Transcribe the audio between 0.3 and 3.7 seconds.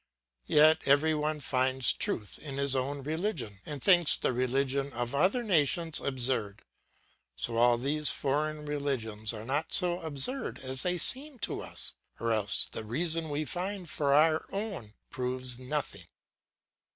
Yet every one finds truth in his own religion,